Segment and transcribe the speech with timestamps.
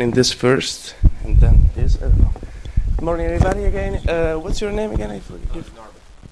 [0.00, 0.94] opening this first,
[1.24, 1.96] and then this.
[1.96, 2.32] I don't know.
[2.96, 3.64] Good morning, everybody.
[3.64, 5.10] Again, uh, what's your name again?
[5.10, 5.62] I forget.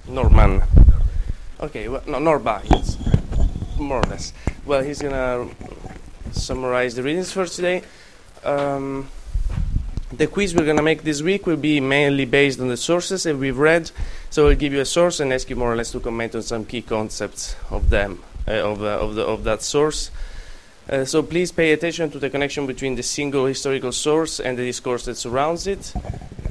[0.07, 0.63] Norman.
[1.59, 2.63] Okay, well, no, Norba.
[2.67, 2.97] Yes,
[3.77, 4.33] more or less.
[4.65, 5.49] Well, he's gonna
[6.31, 7.83] summarize the readings for today.
[8.43, 9.07] Um,
[10.13, 13.37] the quiz we're gonna make this week will be mainly based on the sources that
[13.37, 13.91] we've read.
[14.31, 16.41] So we'll give you a source and ask you more or less to comment on
[16.41, 20.09] some key concepts of them, uh, of, uh, of, the, of that source.
[20.89, 24.63] Uh, so please pay attention to the connection between the single historical source and the
[24.63, 25.93] discourse that surrounds it,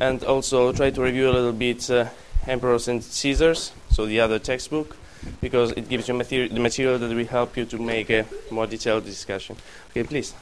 [0.01, 2.07] and also try to review a little bit uh,
[2.47, 4.97] Emperors and Caesars, so the other textbook,
[5.41, 8.69] because it gives you materi- the material that will help you to make a more
[8.69, 9.57] detailed discussion.
[9.91, 10.33] Okay, please.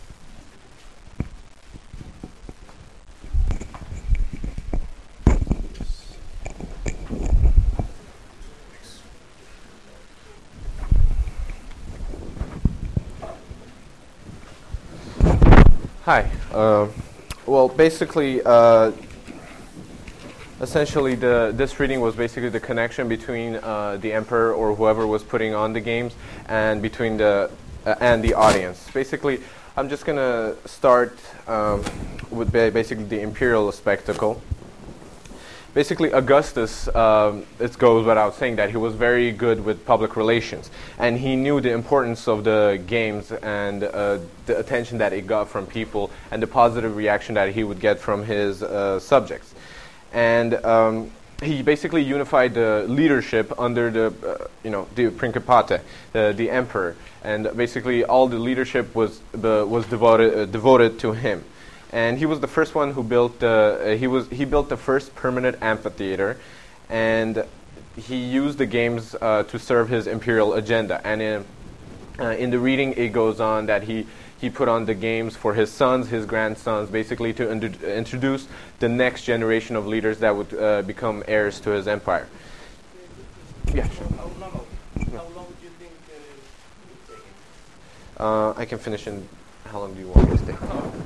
[16.06, 16.30] Hi.
[16.52, 16.86] Uh,
[17.46, 18.92] well, basically, uh,
[20.60, 25.24] essentially, the this reading was basically the connection between uh, the emperor or whoever was
[25.24, 26.14] putting on the games
[26.46, 27.50] and between the
[27.86, 28.88] uh, and the audience.
[28.94, 29.40] Basically,
[29.76, 31.82] I'm just gonna start um,
[32.30, 34.40] with ba- basically the imperial spectacle.
[35.76, 40.70] Basically, Augustus, um, it goes without saying that he was very good with public relations,
[40.98, 45.50] and he knew the importance of the games and uh, the attention that it got
[45.50, 49.54] from people, and the positive reaction that he would get from his uh, subjects.
[50.14, 51.10] And um,
[51.42, 55.82] he basically unified the leadership under the, uh, you know, the Principate,
[56.14, 61.12] the, the emperor, and basically all the leadership was the, was devoted uh, devoted to
[61.12, 61.44] him
[61.92, 65.14] and he was the first one who built uh, he was he built the first
[65.14, 66.38] permanent amphitheater.
[66.88, 67.44] And
[67.96, 71.00] he used the games uh, to serve his imperial agenda.
[71.04, 71.44] And in,
[72.18, 74.06] uh, in the reading it goes on that he
[74.38, 78.46] he put on the games for his sons his grandsons basically to indu- introduce
[78.80, 82.28] the next generation of leaders that would uh, become heirs to his empire.
[83.72, 84.06] Yeah sure.
[84.16, 84.66] How long,
[85.12, 87.12] how long do you think uh,
[88.18, 89.26] it uh, i can finish in
[89.64, 90.56] how long do you want me to stay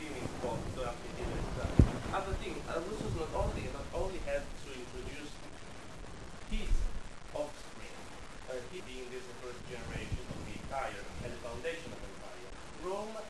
[10.91, 12.47] empire and the foundation of empire.
[12.83, 13.23] Rome, a,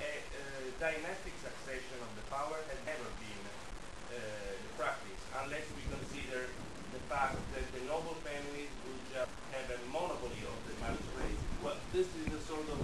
[0.00, 0.44] uh
[0.80, 6.52] dynastic succession of the power had never been uh, the practice, unless we consider
[6.92, 11.40] the fact that the noble families would just have a monopoly of the marriage.
[11.64, 12.80] Well, this is a sort of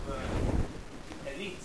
[1.29, 1.65] elite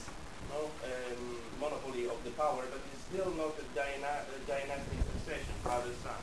[0.52, 1.22] no, um,
[1.60, 6.22] monopoly of the power, but it's still not a, dyna- a dynastic succession, father-son.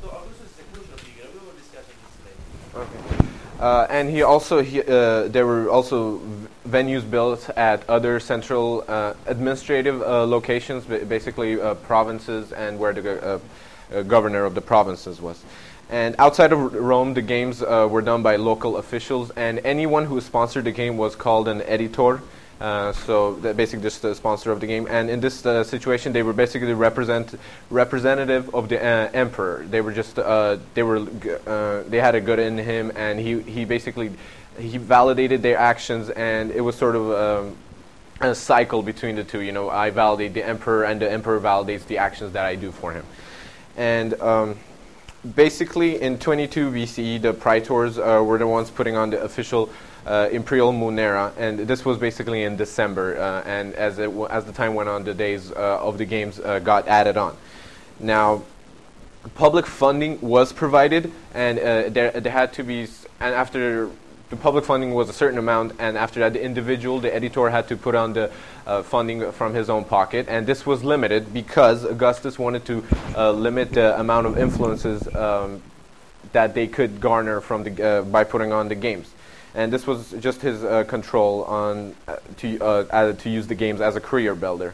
[0.00, 1.28] So Augustus is a crucial figure.
[1.32, 2.44] We will discuss this later.
[2.80, 3.17] Okay.
[3.58, 6.20] Uh, and he also he, uh, there were also
[6.68, 12.92] venues built at other central uh, administrative uh, locations, ba- basically uh, provinces, and where
[12.92, 13.40] the go-
[13.92, 15.42] uh, governor of the provinces was.
[15.90, 20.64] And outside of Rome, the games were done by local officials, and anyone who sponsored
[20.64, 22.20] the game was called an editor.
[22.60, 24.86] Uh, so basically just the sponsor of the game.
[24.90, 27.38] And in this uh, situation, they were basically represent
[27.70, 29.64] representative of the uh, emperor.
[29.70, 31.06] They were just uh, they were
[31.46, 34.10] uh, they had a good in him, and he he basically
[34.58, 37.10] he validated their actions, and it was sort of.
[37.10, 37.56] Um,
[38.20, 41.86] a cycle between the two, you know, I validate the emperor, and the emperor validates
[41.86, 43.04] the actions that I do for him.
[43.76, 44.56] And um,
[45.36, 49.70] basically, in 22 BCE, the praetors uh, were the ones putting on the official
[50.08, 53.18] uh, imperial munera, and this was basically in December.
[53.18, 56.40] Uh, and as w- as the time went on, the days uh, of the games
[56.40, 57.36] uh, got added on.
[58.00, 58.42] Now,
[59.34, 63.90] public funding was provided, and uh, there there had to be, s- and after
[64.30, 67.68] the public funding was a certain amount, and after that, the individual, the editor, had
[67.68, 68.30] to put on the
[68.84, 72.82] funding from his own pocket, and this was limited because Augustus wanted to
[73.32, 75.62] limit the amount of influences um,
[76.32, 79.08] that they could garner from the uh, by putting on the games.
[79.58, 83.56] And this was just his uh, control on uh, to uh, uh, to use the
[83.56, 84.72] games as a career builder.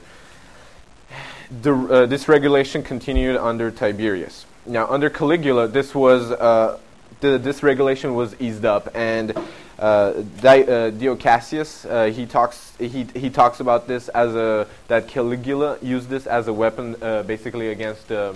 [1.62, 4.44] The, uh, this regulation continued under Tiberius.
[4.66, 6.78] Now, under Caligula, this was uh,
[7.20, 9.32] the, this regulation was eased up, and
[9.78, 16.10] Di, Dio Cassius he talks he, he talks about this as a that Caligula used
[16.10, 16.92] this as a weapon,
[17.26, 18.34] basically against uh,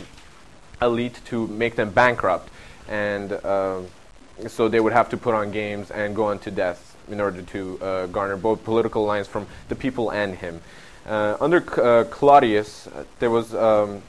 [0.80, 2.48] elite to make them bankrupt,
[2.88, 3.80] and uh,
[4.46, 7.42] so they would have to put on games and go on to death in order
[7.42, 10.60] to uh, garner both political alliance from the people and him.
[11.06, 14.02] Uh, under uh, Claudius, uh, there was um,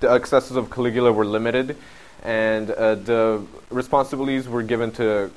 [0.00, 1.76] the excesses of Caligula were limited,
[2.22, 5.30] and uh, the responsibilities were given to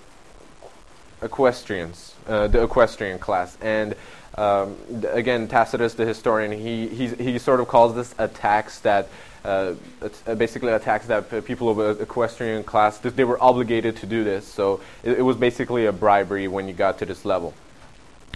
[1.21, 3.95] equestrians, uh, the equestrian class, and
[4.36, 4.78] um,
[5.12, 9.08] again, Tacitus, the historian, he, he, he sort of calls this a tax that
[9.46, 9.76] uh,
[10.26, 14.24] uh, basically a tax that people of the equestrian class they were obligated to do
[14.24, 14.48] this.
[14.48, 17.54] So it, it was basically a bribery when you got to this level.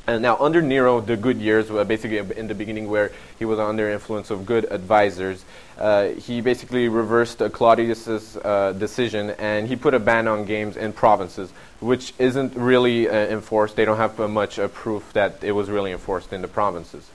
[0.08, 3.92] And now under Nero, the good years, basically in the beginning where he was under
[3.92, 5.44] influence of good advisors,
[5.78, 10.94] uh, he basically reversed uh, uh, decision and he put a ban on games in
[10.94, 11.52] provinces,
[11.82, 13.76] which isn't really uh, enforced.
[13.76, 17.10] They don't have uh, much uh, proof that it was really enforced in the provinces.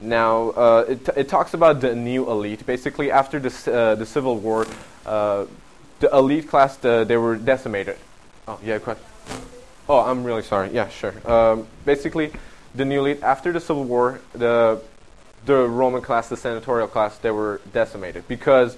[0.00, 0.50] Now,
[0.88, 2.66] it, it talks about the new elite.
[2.66, 4.66] Basically, after uh, the Civil War,
[5.04, 5.46] the
[6.12, 7.96] elite class, the, they were decimated.
[8.48, 9.04] Oh, yeah, question?
[9.88, 10.70] Oh, I'm really sorry.
[10.72, 11.14] Yeah, sure.
[11.30, 12.32] Um, basically,
[12.74, 14.80] the new elite, after the Civil War, the,
[15.44, 18.76] the Roman class, the senatorial class, they were decimated because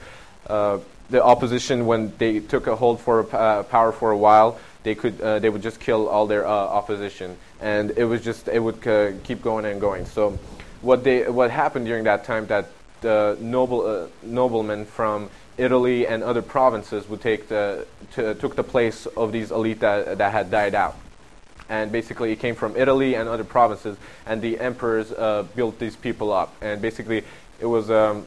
[0.49, 0.79] uh,
[1.11, 5.21] the opposition, when they took a hold for uh, power for a while, they could
[5.21, 8.87] uh, they would just kill all their uh, opposition, and it was just it would
[8.87, 10.07] uh, keep going and going.
[10.07, 10.39] So,
[10.81, 12.67] what they what happened during that time that
[13.01, 15.29] the noble uh, noblemen from
[15.59, 20.33] Italy and other provinces would take the took the place of these elite that, that
[20.33, 20.97] had died out
[21.69, 25.97] and basically it came from Italy and other provinces, and the emperors uh, built these
[25.97, 26.55] people up.
[26.61, 27.25] And basically,
[27.61, 27.91] it was.
[27.91, 28.27] Um,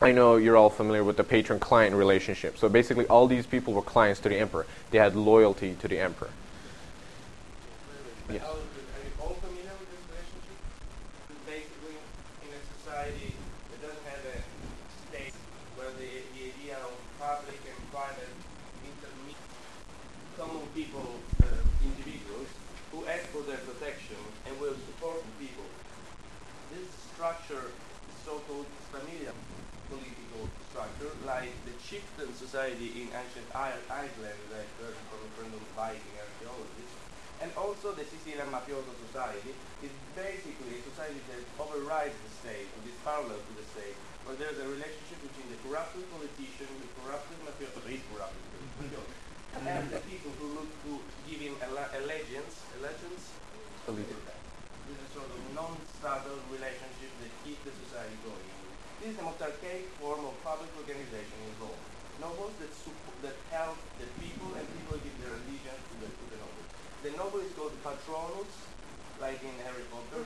[0.00, 2.58] I know you're all familiar with the patron-client relationship.
[2.58, 4.66] So basically, all these people were clients to the emperor.
[4.90, 6.30] They had loyalty to the emperor.
[8.28, 8.42] Yes.
[8.42, 10.58] Are you all familiar with this relationship?
[11.46, 11.94] Basically,
[12.42, 13.30] in a society
[13.70, 14.38] that doesn't have a
[15.06, 15.34] state
[15.78, 18.34] where the, the idea of public and private
[18.82, 19.38] intermediate
[20.34, 21.14] common people,
[21.46, 21.46] uh,
[21.86, 22.50] individuals,
[22.90, 25.64] who ask for their protection and will support the people.
[26.74, 29.32] This structure is so-called familiar
[29.88, 35.52] political structure, like the chieftain society in ancient I- Iceland that heard from a friend
[35.56, 37.00] of Viking archaeologists,
[37.40, 42.84] and also the Sicilian mafioso society is basically a society that overrides the state, or
[42.84, 43.96] is parallel to the state,
[44.28, 49.00] where there's a relationship between the corrupted politician, the corrupted mafioso, he's corrupted, mafioso,
[49.72, 50.92] and the people who look to
[51.24, 53.32] give him alle- allegiance, allegiance.
[54.84, 58.44] This is sort of non-subtle relationship that keeps the society going.
[59.00, 61.81] This is the most archaic form of public organization in Rome.
[62.22, 62.70] Nobles that,
[63.26, 66.68] that help the people and people give their allegiance to the, to the nobles.
[67.02, 68.54] The noble is called patronus,
[69.18, 70.22] like in Harry Potter.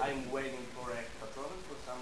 [0.00, 2.00] I'm waiting for a patronus for some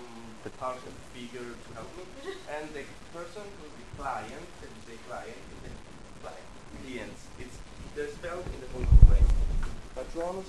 [0.54, 2.06] powerful figure to help me.
[2.46, 5.74] And the person who's the client, you say client, is the
[6.22, 6.46] client.
[6.86, 7.22] Clients.
[7.42, 7.58] It's
[7.98, 9.22] they're spelled in the following way.
[9.98, 10.46] Patronus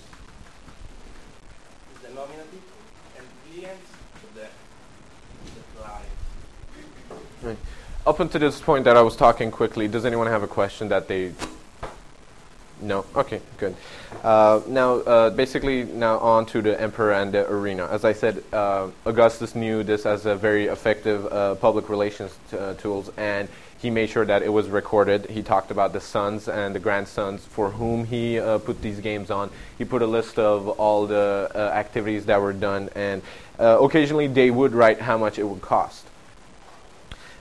[1.89, 2.69] is the nominative,
[3.17, 3.89] and clients
[4.37, 6.16] the, the client.
[7.41, 7.57] Right.
[8.05, 11.07] Up until this point that I was talking quickly, does anyone have a question that
[11.07, 11.33] they?
[12.81, 13.05] No.
[13.15, 13.41] Okay.
[13.57, 13.75] Good.
[14.23, 17.87] Uh, now, uh, basically, now on to the emperor and the arena.
[17.87, 22.73] As I said, uh, Augustus knew this as a very effective uh, public relations uh,
[22.75, 25.29] tools, and he made sure that it was recorded.
[25.29, 29.29] He talked about the sons and the grandsons for whom he uh, put these games
[29.29, 29.51] on.
[29.77, 33.21] He put a list of all the activities that were done, and
[33.59, 36.07] occasionally they would write how much it would cost.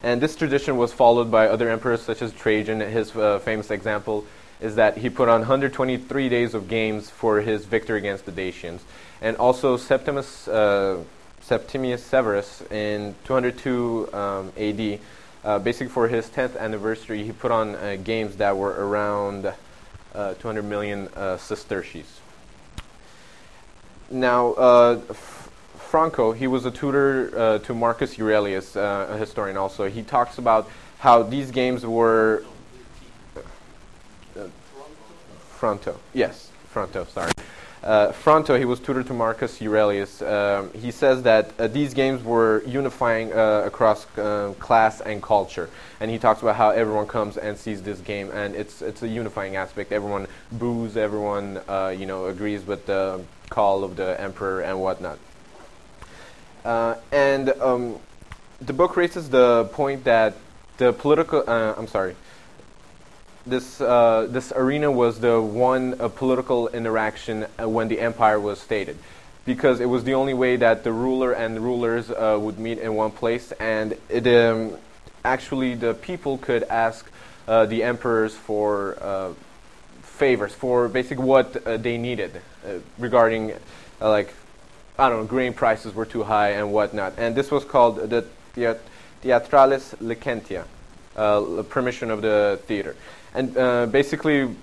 [0.06, 2.78] And this tradition was followed by other emperors such as Trajan.
[2.78, 4.24] His uh, famous example
[4.60, 8.82] is that he put on 123 days of games for his victory against the Dacians.
[9.20, 11.02] And also Septimus, uh,
[11.40, 15.00] Septimius Severus in 202 um, AD,
[15.42, 19.52] uh, basically for his 10th anniversary, he put on uh, games that were around
[20.14, 22.20] uh, 200 million uh, sesterces.
[24.08, 24.52] Now,
[25.86, 29.88] Franco, he was a tutor uh, to Marcus Aurelius, uh, a historian also.
[29.88, 32.42] He talks about how these games were.
[34.36, 34.48] Uh,
[35.54, 37.30] Fronto, yes, Fronto, sorry.
[37.84, 40.22] Uh, Fronto, he was tutor to Marcus Aurelius.
[40.22, 45.70] Um, he says that uh, these games were unifying uh, across uh, class and culture,
[46.00, 49.08] and he talks about how everyone comes and sees this game, and it's it's a
[49.08, 49.92] unifying aspect.
[49.92, 51.60] Everyone boos, everyone
[51.96, 55.18] you know agrees with the call of the emperor and whatnot.
[56.66, 57.96] Uh, and um,
[58.60, 60.34] the book raises the point that
[60.78, 62.16] the political, uh, I'm sorry,
[63.46, 68.60] this uh, this arena was the one uh, political interaction uh, when the empire was
[68.60, 68.98] stated.
[69.44, 72.78] because it was the only way that the ruler and the rulers uh, would meet
[72.78, 74.76] in one place, and it um,
[75.24, 77.08] actually the people could ask
[77.46, 79.36] the emperors for
[80.02, 82.42] favors for basically what they needed
[82.98, 83.52] regarding
[84.00, 84.34] like
[84.98, 88.26] I don't know grain prices were too high and whatnot, and this was called the
[88.54, 88.80] Theat-
[89.22, 90.64] Theatralis Licentia,
[91.16, 92.96] uh, permission of the theater,
[93.34, 94.54] and uh, basically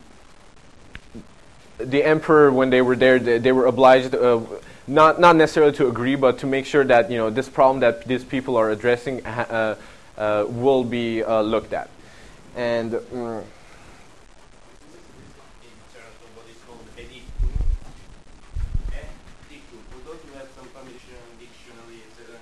[1.78, 4.40] the emperor when they were there they, they were obliged uh,
[4.88, 8.06] not not necessarily to agree but to make sure that you know this problem that
[8.08, 9.76] these people are addressing uh,
[10.18, 11.90] uh, will be uh, looked at.
[12.56, 13.50] And mm, in
[15.90, 17.50] terms of what is called edictum.
[18.94, 19.10] Eh,
[19.50, 19.82] dictum.
[19.90, 22.38] For those who have some permission, dictionary, etc.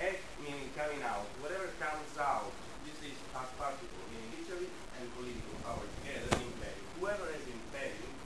[0.00, 1.28] Ec meaning coming out.
[1.44, 2.48] Whatever comes out,
[2.88, 6.88] this is as particle, meaning literary and political power together, imperium.
[6.96, 8.16] Whoever is imperium,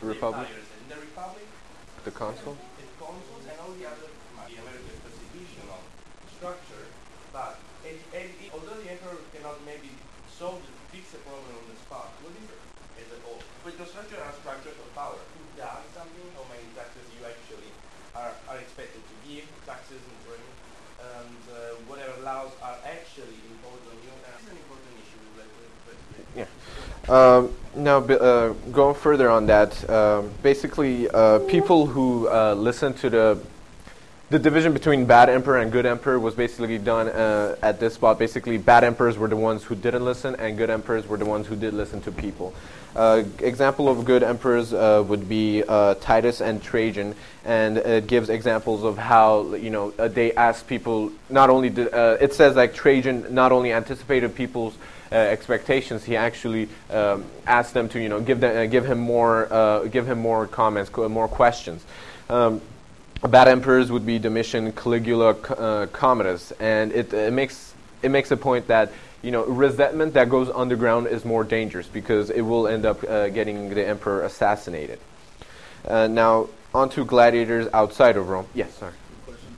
[0.00, 0.60] The Republic?
[0.84, 1.48] In the republic,
[2.04, 4.08] the consul the consuls and all the other,
[4.44, 5.80] the American constitutional
[6.28, 6.84] structure,
[7.32, 9.88] but it, it, it- although the emperor cannot maybe
[10.28, 12.60] solve the fix a problem on the spot, what is it
[13.00, 13.40] as a whole?
[13.64, 15.16] Because structure are structures of power.
[15.16, 17.72] Who does something, how many taxes you actually
[18.12, 20.56] are, are expected to give, taxes and revenue,
[21.16, 21.56] and uh,
[21.88, 24.12] whatever laws are actually imposed on you.
[24.12, 25.16] And this is an important issue.
[26.36, 26.44] Yeah.
[27.08, 33.08] Um, now, uh, going further on that, um, basically, uh, people who uh, listen to
[33.10, 33.38] the
[34.30, 38.18] the division between bad emperor and good emperor was basically done uh, at this spot.
[38.18, 41.46] Basically, bad emperors were the ones who didn't listen, and good emperors were the ones
[41.46, 42.52] who did listen to people.
[42.94, 48.28] Uh, example of good emperors uh, would be uh, Titus and Trajan, and it gives
[48.28, 51.10] examples of how you know uh, they asked people.
[51.30, 54.74] Not only did, uh, it says like Trajan not only anticipated people's
[55.10, 58.98] uh, expectations, he actually um, asked them to you know give them, uh, give him
[58.98, 61.82] more uh, give him more comments, co- more questions.
[62.28, 62.60] Um,
[63.22, 68.36] bad emperors would be Domitian, Caligula, uh, Commodus, and it, it makes it makes a
[68.36, 72.86] point that you know resentment that goes underground is more dangerous because it will end
[72.86, 75.00] up uh, getting the emperor assassinated.
[75.86, 78.46] Uh, now, on to gladiators outside of Rome.
[78.54, 78.92] Yes, sorry.
[79.24, 79.56] Question.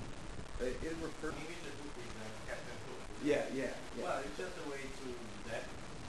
[0.61, 3.01] Uh, It refer- Maybe the book is uh, Captain Hook.
[3.25, 4.05] Yeah, yeah, yeah.
[4.05, 5.07] Well, it's just a way to
[5.51, 5.65] that,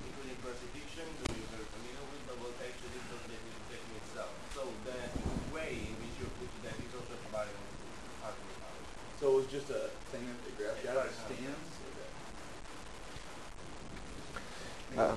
[0.08, 4.32] including crucifixion, to be very familiar with, but what actually is the definition itself.
[4.56, 4.96] So the
[5.52, 8.88] way in which you put that is also provided on art of knowledge.
[9.20, 11.68] So it was just a thing that they grabbed out of the stands?
[14.92, 15.16] Uh,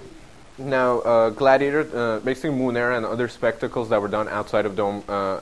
[0.58, 5.02] now, uh, gladiator, uh, basically Munera and other spectacles that were done outside of Dome,
[5.08, 5.40] uh,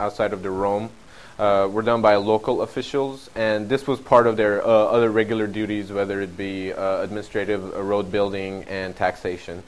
[0.00, 0.90] outside of the Rome,
[1.38, 5.46] uh, were done by local officials, and this was part of their uh, other regular
[5.46, 9.62] duties, whether it be uh, administrative, road building, and taxation.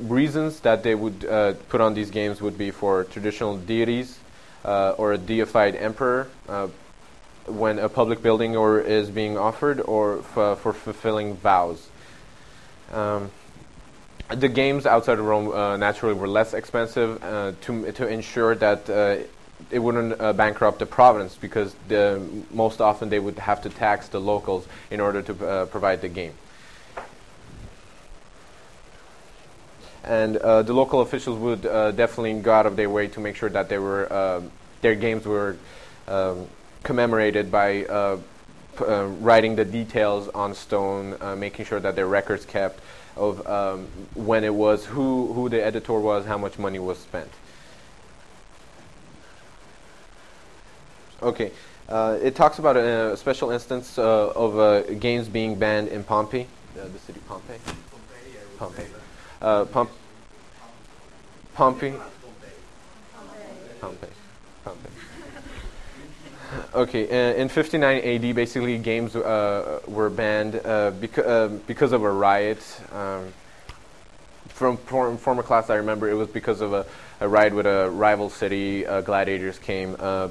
[0.00, 1.20] Reasons that they would
[1.68, 4.18] put on these games would be for traditional deities
[4.64, 6.28] or a deified emperor.
[7.46, 11.88] When a public building or is being offered, or for fulfilling vows.
[12.92, 13.30] Um,
[14.28, 18.90] the games outside of Rome uh, naturally were less expensive uh, to to ensure that
[18.90, 19.16] uh,
[19.70, 24.08] it wouldn't uh, bankrupt the province because the, most often they would have to tax
[24.08, 26.34] the locals in order to uh, provide the game.
[30.04, 33.48] And uh, the local officials would definitely go out of their way to make sure
[33.48, 34.42] that they were
[34.82, 35.56] their games were
[36.06, 36.46] um,
[36.84, 38.18] commemorated by
[38.78, 42.78] writing the details on stone, making sure that their records kept
[43.16, 47.30] of um, when it was, who, who the editor was, how much money was spent.
[51.22, 51.50] Okay,
[51.88, 56.04] uh, it talks about a, a special instance uh, of uh, games being banned in
[56.04, 56.46] Pompey,
[56.78, 57.56] uh, the city Pompeii.
[58.58, 58.86] Pompeii.
[59.40, 59.88] Uh, Pom-
[61.54, 61.94] Pompey.
[63.80, 64.10] Pompeii.
[64.64, 65.05] Pompeii.
[66.74, 72.02] Okay, uh, in 59 AD, basically games uh, were banned uh, beca- uh, because of
[72.02, 72.58] a riot.
[72.92, 73.32] Um,
[74.48, 76.86] from for- former class, I remember it was because of a,
[77.20, 78.86] a riot with a rival city.
[78.86, 80.28] Uh, gladiators came, uh,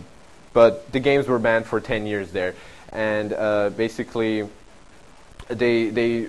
[0.53, 2.55] but the games were banned for 10 years there,
[2.91, 3.29] and
[3.75, 4.48] basically,
[5.48, 6.27] they they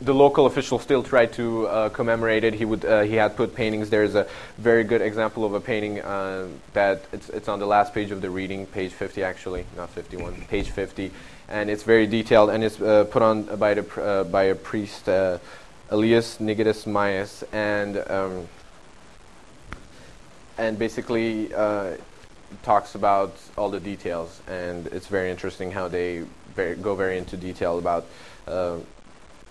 [0.00, 2.54] the local official still tried to uh, commemorate it.
[2.54, 3.88] He would uh, he had put paintings.
[3.88, 4.26] There's a
[4.58, 8.20] very good example of a painting uh, that it's it's on the last page of
[8.20, 11.10] the reading, page 50 actually, not 51, page 50,
[11.48, 15.08] and it's very detailed and it's uh, put on by the uh, by a priest,
[15.08, 15.38] uh,
[15.90, 18.48] Alleius Nigidius Maius, and um,
[20.58, 21.48] and basically
[22.62, 26.24] talks about all the details, and it's very interesting how they
[26.54, 28.04] very, go very into detail about.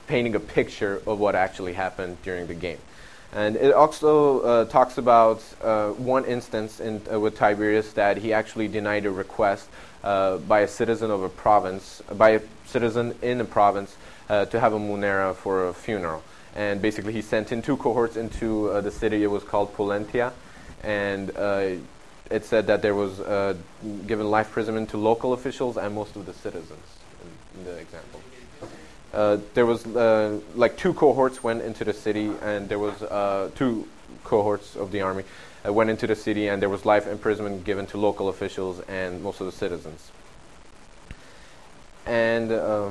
[0.08, 2.78] Painting a picture of what actually happened during the game.
[3.34, 8.32] And it also uh, talks about uh, one instance in, uh, with Tiberius that he
[8.32, 9.68] actually denied a request
[10.04, 13.98] uh, by a citizen of a province, by a citizen in a province,
[14.30, 16.24] uh, to have a munera for a funeral.
[16.56, 19.22] And basically, he sent in two cohorts into uh, the city.
[19.24, 20.32] It was called Pollentia,
[20.82, 21.30] and
[22.32, 23.18] it said that there was
[24.08, 26.88] given life imprisonment to local officials and most of the citizens
[27.58, 28.22] in the example.
[29.16, 33.50] Uh, there was uh, like two cohorts went into the city, and there was uh,
[33.56, 33.88] two
[34.26, 35.24] cohorts of the army
[35.66, 39.24] uh, went into the city, and there was life imprisonment given to local officials and
[39.24, 40.12] most of the citizens.
[42.06, 42.90] And uh,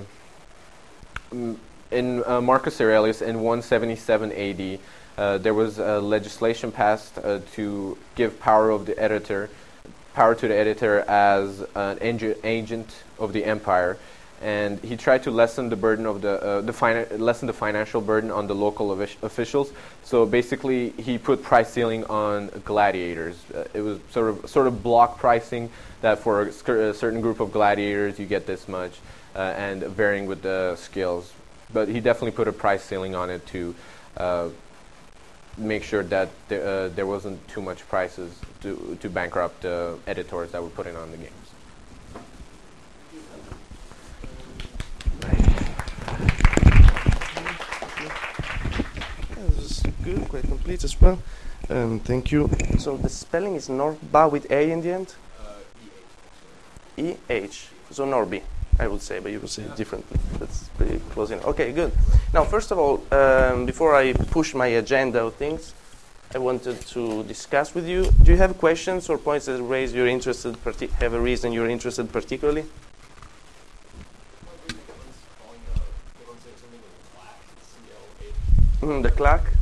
[1.90, 7.18] in Marcus Aurelius in 177 AD, there was legislation passed
[7.52, 9.50] to give power of the editor,
[10.14, 11.98] power to the editor as an
[12.42, 13.98] agent of the empire
[14.44, 18.30] and he tried to lessen the burden of the, uh, the lessen the financial burden
[18.30, 19.72] on the local officials.
[20.04, 23.36] So basically, he put price ceiling on gladiators.
[23.50, 25.70] Uh, it was sort of sort of block pricing
[26.02, 29.00] that for a, a certain group of gladiators you get this much,
[29.34, 31.32] uh, and varying with the skills.
[31.72, 33.74] But he definitely put a price ceiling on it to
[34.18, 34.48] uh,
[35.56, 40.52] make sure that there, uh, there wasn't too much prices to to bankrupt the editors
[40.52, 41.53] that were putting on the games.
[50.02, 51.18] Good, quite complete as well.
[51.70, 52.50] Um, thank you.
[52.78, 55.14] So the spelling is Norba with A in the end?
[55.40, 55.52] Uh,
[56.96, 57.68] E H.
[57.90, 58.42] So Norby,
[58.78, 60.18] I would say, but you would say it differently.
[60.38, 61.46] That's pretty close enough.
[61.46, 61.92] Okay, good.
[62.32, 65.72] Now, first of all, um, before I push my agenda of things,
[66.34, 68.10] I wanted to discuss with you.
[68.24, 70.44] Do you have questions or points that raise your interest?
[70.64, 72.64] Partic- have a reason you're interested particularly?
[78.80, 79.53] Mm, the claque.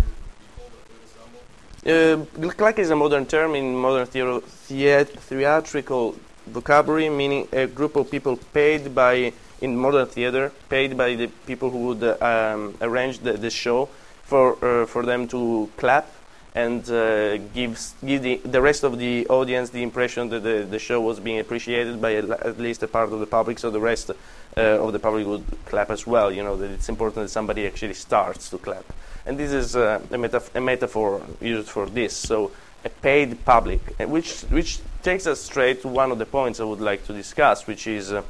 [1.84, 2.24] Uh,
[2.56, 6.14] claque is a modern term in modern theatrical
[6.46, 11.70] vocabulary, meaning a group of people paid by, in modern theater, paid by the people
[11.70, 13.88] who would um, arrange the, the, show
[14.22, 16.08] for, uh, for them to clap
[16.54, 20.78] and uh, gives, give the, the rest of the audience the impression that the, the
[20.78, 24.08] show was being appreciated by at least a part of the public, so the rest
[24.08, 26.30] uh, of the public would clap as well.
[26.30, 28.84] You know, that it's important that somebody actually starts to clap.
[29.24, 32.16] And this is uh, a, metaf- a, metaphor used for this.
[32.16, 32.50] So
[32.84, 36.80] a paid public, which, which takes us straight to one of the points I would
[36.80, 38.22] like to discuss, which is uh,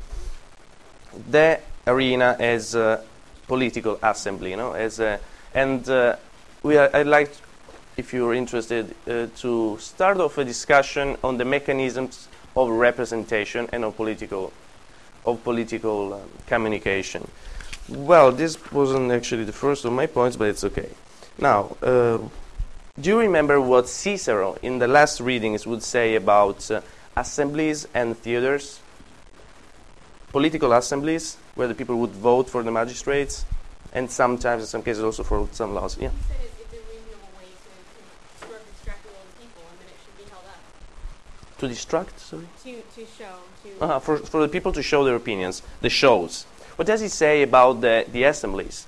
[1.31, 3.02] the arena as a
[3.46, 4.50] political assembly.
[4.50, 5.18] You know, as a,
[5.55, 6.16] and uh,
[6.62, 7.31] we are, I'd like,
[7.96, 13.85] if you're interested, uh, to start off a discussion on the mechanisms of representation and
[13.85, 14.52] of political,
[15.24, 17.26] of political um, communication.
[17.88, 20.88] Well, this wasn't actually the first of my points, but it's okay.
[21.38, 22.18] Now, uh,
[23.01, 26.81] do you remember what Cicero in the last readings would say about uh,
[27.16, 28.81] assemblies and theaters?
[30.31, 33.45] Political assemblies, where the people would vote for the magistrates,
[33.92, 35.99] and sometimes, in some cases, also for some laws.
[35.99, 36.11] Yeah.
[41.59, 42.49] To distract, sorry?
[42.64, 43.37] To, to show.
[43.62, 46.45] To uh-huh, for, for the people to show their opinions, the shows.
[46.76, 48.87] What does he say about the, the assemblies?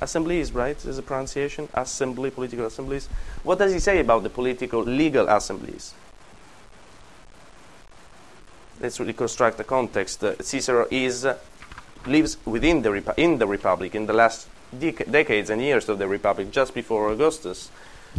[0.00, 0.76] Assemblies, right?
[0.84, 1.68] Is the pronunciation?
[1.74, 3.08] Assembly, political assemblies.
[3.44, 5.94] What does he say about the political, legal assemblies?
[8.80, 10.24] Let's reconstruct the context.
[10.24, 11.38] Uh, Cicero is, uh,
[12.06, 16.08] lives within the, in the Republic in the last dec- decades and years of the
[16.08, 17.70] Republic, just before Augustus.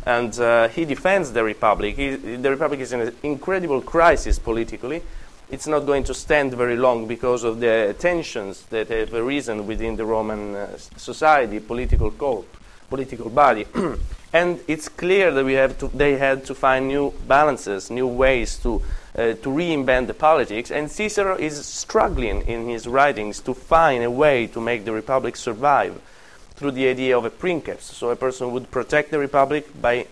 [0.05, 1.97] And uh, he defends the Republic.
[1.97, 5.01] He, the Republic is in an incredible crisis politically
[5.49, 9.95] it's not going to stand very long because of the tensions that have arisen within
[9.95, 12.45] the Roman uh, society, political court,
[12.89, 13.65] political body.
[14.33, 18.57] and it's clear that we have to, they had to find new balances, new ways
[18.57, 18.81] to,
[19.15, 20.71] uh, to reinvent the politics.
[20.71, 25.35] And Cicero is struggling in his writings to find a way to make the republic
[25.35, 25.99] survive
[26.55, 27.85] through the idea of a princeps.
[27.95, 30.07] So a person would protect the republic by,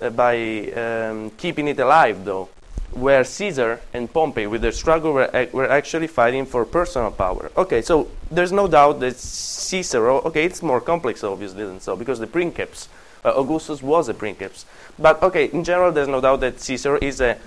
[0.00, 2.48] uh, by um, keeping it alive, though
[2.94, 7.50] where Caesar and Pompey, with their struggle, were, were actually fighting for personal power.
[7.56, 12.18] Okay, so there's no doubt that Cicero, okay, it's more complex, obviously, than so, because
[12.18, 12.88] the princeps,
[13.24, 14.64] uh, Augustus was a princeps.
[14.98, 17.38] But okay, in general, there's no doubt that Caesar is a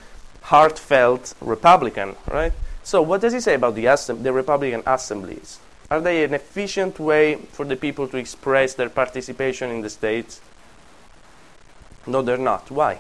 [0.44, 2.54] heartfelt Republican, right?
[2.84, 5.60] So, what does he say about the, assemb- the Republican assemblies?
[5.90, 10.40] Are they an efficient way for the people to express their participation in the state?
[12.06, 12.70] No, they're not.
[12.72, 13.00] Why?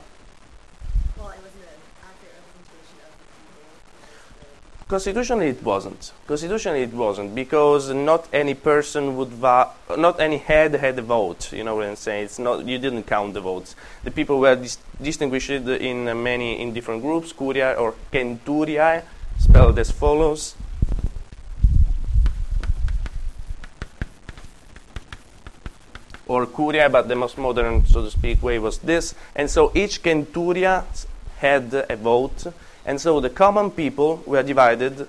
[4.88, 6.14] Constitutionally, it wasn't.
[6.28, 11.52] Constitutionally, it wasn't because not any person would va- not any head had a vote.
[11.52, 12.24] You know what I'm saying?
[12.26, 13.76] It's not you didn't count the votes.
[14.06, 19.04] The people were dis- distinguished in many in different groups, curia or centuriae,
[19.38, 20.56] spelled as follows.
[26.28, 29.16] Or curia, but the most modern, so to speak, way was this.
[29.36, 30.86] And so each centuria
[31.40, 32.48] had a vote
[32.88, 35.08] and so the common people were divided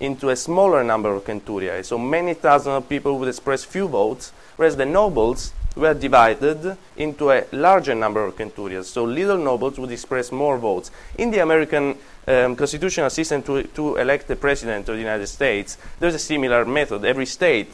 [0.00, 1.84] into a smaller number of centuriae.
[1.84, 7.30] So many thousands of people would express few votes, whereas the nobles were divided into
[7.30, 8.86] a larger number of centurias.
[8.86, 10.90] So little nobles would express more votes.
[11.18, 15.78] In the American um, constitutional system to, to elect the president of the United States,
[16.00, 17.04] there's a similar method.
[17.04, 17.70] Every state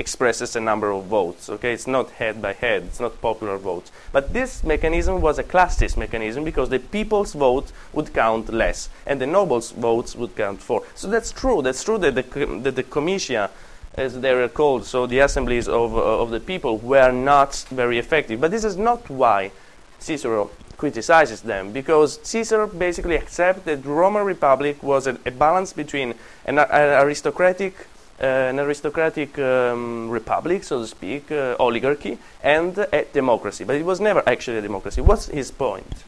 [0.00, 1.48] expresses a number of votes.
[1.50, 3.92] Okay, it's not head by head, it's not popular votes.
[4.10, 9.20] But this mechanism was a classist mechanism because the people's vote would count less and
[9.20, 10.82] the nobles' votes would count more.
[10.94, 11.60] So that's true.
[11.62, 12.22] That's true that the,
[12.62, 13.50] that the comitia,
[13.94, 17.98] as they were called, so the assemblies of, uh, of the people, were not very
[17.98, 18.40] effective.
[18.40, 19.52] But this is not why
[19.98, 25.74] Cicero criticizes them because Caesar basically accepted that the Roman Republic was a, a balance
[25.74, 26.14] between
[26.46, 27.74] an, an aristocratic
[28.20, 33.64] an aristocratic um, republic, so to speak, uh, oligarchy, and a democracy.
[33.64, 35.00] But it was never actually a democracy.
[35.00, 36.04] What's his point?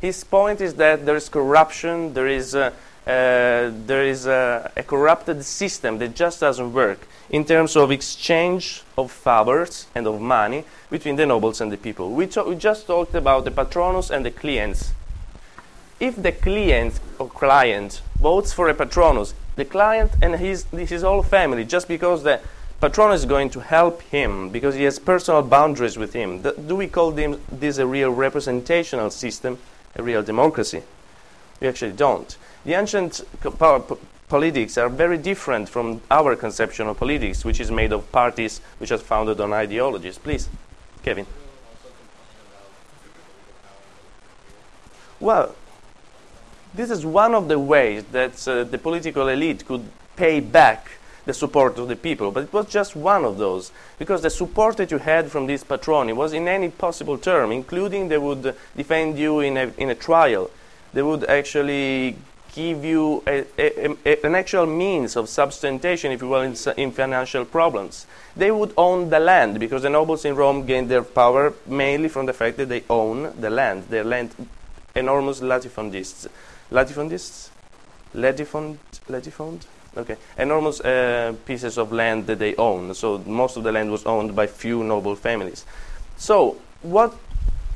[0.00, 2.70] His point is that there is corruption, there is, uh,
[3.04, 9.86] there is a corrupted system that just doesn't work in terms of exchange of favors
[9.94, 12.10] and of money between the nobles and the people.
[12.12, 14.92] We, we just talked about the patronus and the clients.
[15.98, 21.22] If the client or client votes for a patronus, the client and his, his whole
[21.22, 22.40] family, just because the
[22.80, 26.86] patronus is going to help him, because he has personal boundaries with him, do we
[26.86, 29.58] call this a real representational system,
[29.96, 30.82] a real democracy?
[31.60, 32.36] We actually don't.
[32.64, 33.22] The ancient
[34.28, 38.92] politics are very different from our conception of politics, which is made of parties which
[38.92, 40.18] are founded on ideologies.
[40.18, 40.48] Please,
[41.02, 41.26] Kevin.
[45.18, 45.56] Well,
[46.78, 50.92] this is one of the ways that uh, the political elite could pay back
[51.24, 52.30] the support of the people.
[52.30, 55.64] But it was just one of those, because the support that you had from these
[55.64, 59.96] patroni was in any possible term, including they would defend you in a, in a
[59.96, 60.52] trial.
[60.92, 62.16] They would actually
[62.52, 66.92] give you a, a, a, an actual means of substantiation, if you will, in, in,
[66.92, 68.06] financial problems.
[68.36, 72.26] They would own the land, because the nobles in Rome gained their power mainly from
[72.26, 73.86] the fact that they own the land.
[73.90, 74.30] They're land
[74.94, 76.28] enormous latifundists
[76.70, 77.50] latifundists,
[78.14, 78.78] latifund,
[79.08, 82.94] latifund, okay, enormous uh, pieces of land that they own.
[82.94, 85.64] So most of the land was owned by few noble families.
[86.16, 87.14] So what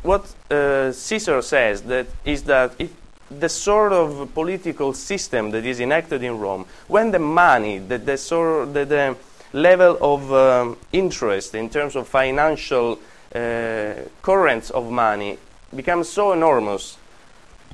[0.02, 2.90] what uh, Caesar says that is that if
[3.30, 8.16] the sort of political system that is enacted in Rome, when the money, the, the
[8.16, 9.16] sort, the, the
[9.52, 12.98] level of um, interest in terms of financial
[13.34, 15.38] uh, currents of money
[15.74, 16.98] becomes so enormous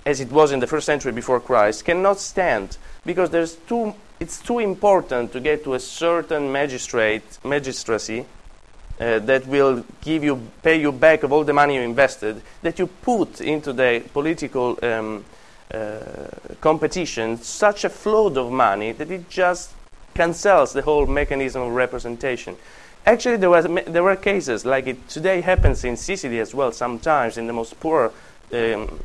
[0.09, 4.41] as it was in the first century before Christ, cannot stand because there's too, it's
[4.41, 8.25] too important to get to a certain magistrate, magistracy
[8.99, 12.79] uh, that will give you, pay you back of all the money you invested, that
[12.79, 15.27] you put into the political um,
[15.75, 15.99] uh,
[16.63, 19.73] competition such a flood of money that it just
[20.15, 22.57] cancels the whole mechanism of representation.
[23.05, 27.37] Actually, there, was, there were cases like it today happens in Sicily as well, sometimes
[27.37, 28.11] in the most poor
[28.55, 29.01] um,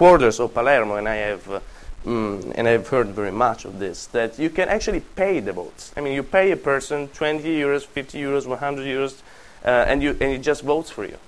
[0.00, 1.62] quarters of Palermo, and I have
[2.06, 5.92] mm, and I've heard very much of this that you can actually pay the votes.
[5.94, 9.20] I mean, you pay a person 20 euros, 50 euros, 100 euros,
[9.62, 11.18] uh, and you and it just votes for you.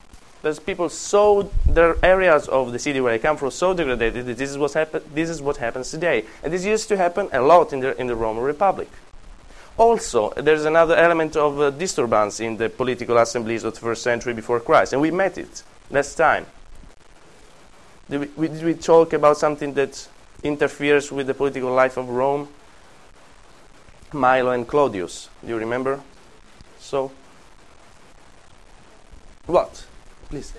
[0.41, 4.25] There's people so there are areas of the city where I come from so degraded
[4.25, 7.29] that this is what happen, This is what happens today, and this used to happen
[7.31, 8.89] a lot in the in the Roman Republic.
[9.77, 14.33] Also, there's another element of uh, disturbance in the political assemblies of the first century
[14.33, 16.47] before Christ, and we met it last time.
[18.13, 20.07] Did we, did we talk about something that
[20.43, 22.47] interferes with the political life of Rome?
[24.13, 25.31] Milo and Claudius.
[25.41, 25.99] Do you remember?
[26.79, 27.11] So,
[29.47, 29.87] what?
[30.29, 30.53] Please.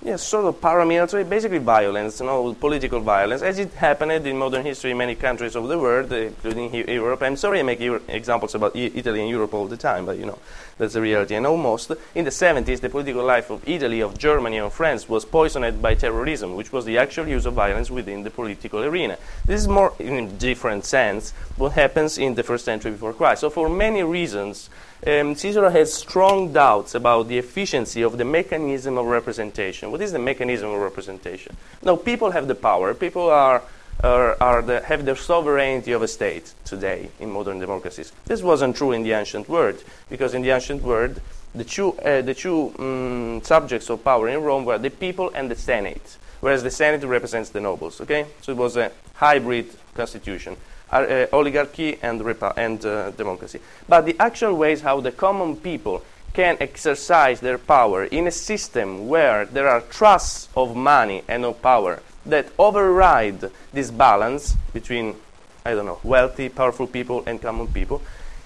[0.00, 4.64] Yes, sort of paramilitary, basically violence, you know, political violence, as it happened in modern
[4.64, 7.20] history in many countries of the world, including Europe.
[7.20, 10.38] I'm sorry I make examples about Italy and Europe all the time, but you know,
[10.78, 11.34] that's the reality.
[11.34, 15.24] And almost in the 70s, the political life of Italy, of Germany, of France was
[15.24, 19.18] poisoned by terrorism, which was the actual use of violence within the political arena.
[19.46, 23.40] This is more, in a different sense, what happens in the first century before Christ.
[23.40, 24.70] So, for many reasons,
[25.06, 29.90] um, Caesar has strong doubts about the efficiency of the mechanism of representation representation?
[29.90, 31.56] What is the mechanism of representation?
[31.82, 32.94] Now, people have the power.
[32.94, 33.62] People are,
[34.02, 38.12] are, are the, have the sovereignty of a state today in modern democracies.
[38.26, 41.20] This wasn't true in the ancient world, because in the ancient world,
[41.54, 45.50] the two, uh, the two um, subjects of power in Rome were the people and
[45.50, 48.00] the Senate, whereas the Senate represents the nobles.
[48.00, 50.56] Okay, so it was a hybrid constitution,
[50.90, 52.20] uh, oligarchy and,
[52.56, 53.60] and uh, democracy.
[53.88, 59.08] But the actual ways how the common people can exercise their power in a system
[59.08, 65.16] where there are trusts of money and of power that override this balance between,
[65.64, 68.02] I don't know, wealthy, powerful people and common people.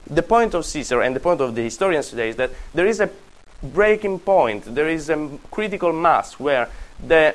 [0.07, 3.01] The point of Caesar and the point of the historians today is that there is
[3.01, 3.11] a
[3.63, 6.69] breaking point, there is a critical mass where
[7.07, 7.35] the,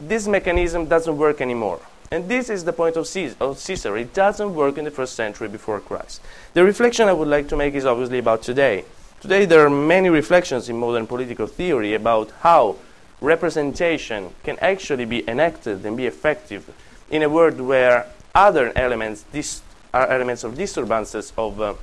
[0.00, 1.80] this mechanism doesn't work anymore.
[2.10, 3.94] And this is the point of Cicero.
[3.94, 6.20] It doesn't work in the first century before Christ.
[6.54, 8.84] The reflection I would like to make is obviously about today.
[9.20, 12.76] Today, there are many reflections in modern political theory about how
[13.20, 16.72] representation can actually be enacted and be effective
[17.10, 21.74] in a world where other elements dis- are elements of disturbances of, uh,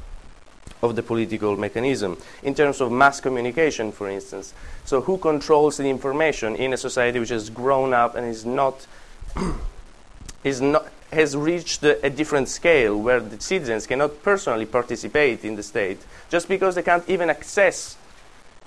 [0.82, 2.18] of the political mechanism.
[2.44, 4.54] In terms of mass communication, for instance.
[4.86, 8.86] So, who controls the information in a society which has grown up and is not
[10.62, 16.00] not, has reached a, different scale where the citizens cannot personally participate in the state
[16.30, 17.98] just because they can't even access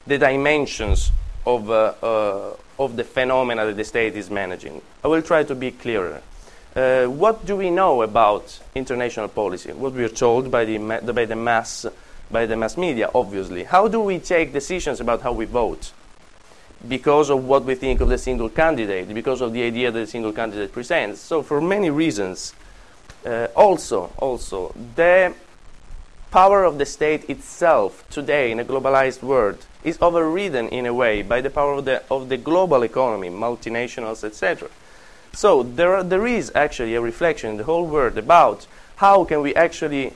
[0.07, 1.11] the dimensions
[1.45, 4.81] of, uh, uh, of the phenomena that the state is managing.
[5.03, 6.23] I will try to be clearer.
[6.75, 9.73] Uh, what do we know about international policy?
[9.73, 11.87] What we are told by the, by the mass
[12.31, 13.65] by the mass media, obviously.
[13.65, 15.93] How do we take decisions about how we vote?
[16.89, 20.07] Because of what we think of the single candidate, because of the idea that the
[20.07, 21.21] single candidate presents.
[21.21, 22.55] So, for many reasons,
[23.25, 25.35] uh, also, also, the
[26.31, 31.23] power of the state itself today in a globalized world is overridden in a way
[31.23, 34.69] by the power of the, of the global economy, multinationals, etc.
[35.33, 39.43] So, there, are, there is actually a reflection in the whole world about how can
[39.43, 40.13] we actually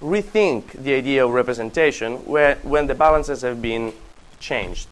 [0.00, 3.92] rethink the idea of representation where, when the balances have been
[4.40, 4.88] changed.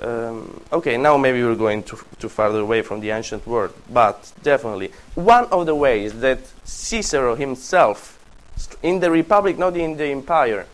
[0.00, 4.32] Um, okay, now maybe we're going too, too farther away from the ancient world, but
[4.42, 4.92] definitely.
[5.14, 8.18] One of the ways that Cicero himself,
[8.82, 10.66] in the Republic, not in the Empire,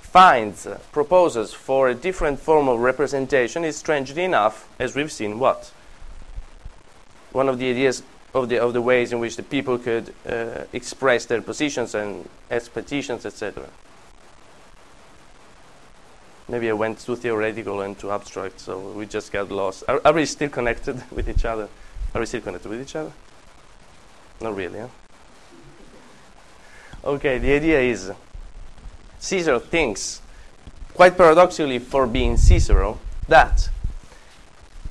[0.00, 5.38] finds, uh, proposes for a different form of representation is, strangely enough, as we've seen,
[5.38, 5.70] what?
[7.32, 8.02] One of the ideas
[8.34, 12.28] of the, of the ways in which the people could uh, express their positions and
[12.50, 13.68] as petitions, etc
[16.48, 19.84] maybe I went too theoretical and too abstract, so we just got lost.
[19.88, 21.68] Are, are, we still connected with each other?
[22.14, 23.12] Are we still connected with each other?
[24.40, 24.88] Not really, huh?
[27.04, 28.12] Okay, the idea is
[29.18, 30.20] Caesar thinks,
[30.94, 33.68] quite paradoxically for being Cicero, that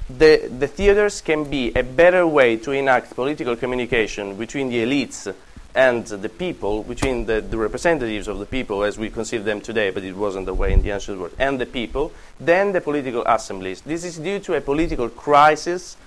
[0.09, 5.33] the, the theaters can be a better way to enact political communication between the elites
[5.75, 9.89] and the people, between the, the, representatives of the people as we conceive them today,
[9.89, 13.23] but it wasn't the way in the ancient world, and the people, then the political
[13.25, 13.81] assemblies.
[13.81, 15.97] This is due to a political crisis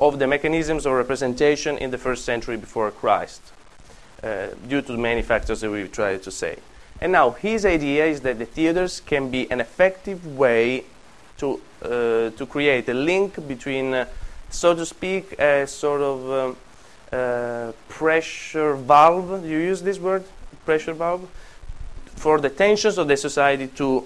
[0.00, 3.40] of the mechanisms of representation in the first century before Christ,
[4.22, 6.56] uh, due to many factors that we've tried to say.
[7.00, 10.84] And now, his idea is that the theaters can be an effective way
[11.38, 14.06] to, uh, to create a link between, uh,
[14.50, 16.56] so to speak, a sort of um,
[17.12, 19.44] uh, pressure valve.
[19.44, 20.24] You use this word,
[20.64, 21.28] pressure valve,
[22.16, 24.04] for the tensions of the society to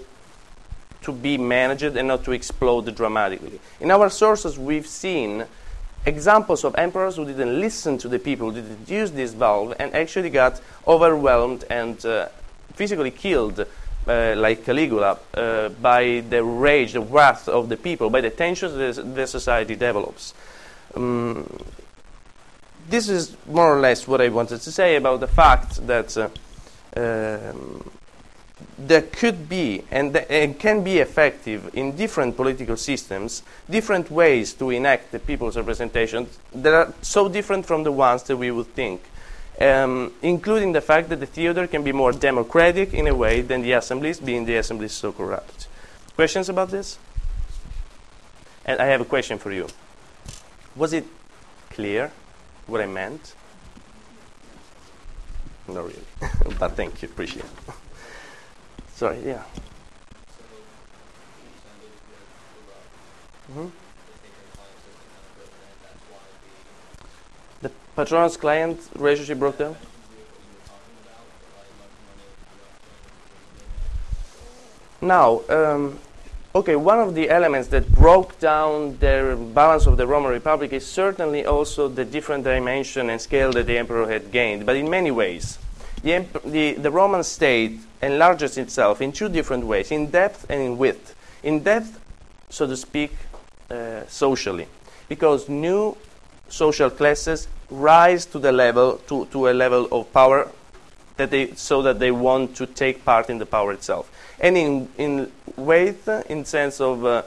[1.03, 3.61] to be managed and not to explode dramatically.
[3.81, 5.45] In our sources, we've seen
[6.07, 9.93] examples of emperors who didn't listen to the people, who didn't use this valve, and
[9.95, 12.29] actually got overwhelmed and uh,
[12.75, 13.67] physically killed.
[14.05, 18.97] Uh, like Caligula, uh, by the rage, the wrath of the people, by the tensions
[18.97, 20.35] that the society develops.
[20.97, 21.47] Um,
[22.88, 26.29] this is more or less what I wanted to say about the fact that uh,
[26.97, 27.90] um,
[28.79, 34.53] there could be and, th- and, can be effective in different political systems, different ways
[34.55, 38.75] to enact the people's representation that are so different from the ones that we would
[38.75, 39.03] think.
[39.61, 43.62] Um, including the fact that the theater can be more democratic in a way than
[43.62, 45.68] the assemblies, being the assemblies so corrupt.
[46.16, 46.99] Questions about this?
[48.64, 49.68] And I have a question for you.
[50.75, 51.05] Was it
[51.71, 52.12] clear?
[52.66, 53.35] What I meant?
[55.68, 56.05] Not really,
[56.59, 57.75] but thank you, appreciate it.
[58.94, 59.42] Sorry, yeah.
[63.51, 63.66] Mm-hmm.
[67.62, 69.77] The patron's client relationship broke down?
[75.01, 75.98] Now, um,
[76.55, 80.87] okay, one of the elements that broke down the balance of the Roman Republic is
[80.87, 85.11] certainly also the different dimension and scale that the emperor had gained, but in many
[85.11, 85.59] ways.
[86.03, 90.77] The, the, the Roman state enlarges itself in two different ways, in depth and in
[90.77, 91.15] width.
[91.43, 92.01] In depth,
[92.51, 93.12] so to speak,
[93.71, 94.67] uh, socially,
[95.09, 95.97] because new
[96.49, 100.51] social classes rise to the level to, to a level of power
[101.17, 104.11] that they so that they want to take part in the power itself
[104.42, 107.22] and in in weight in sense of uh,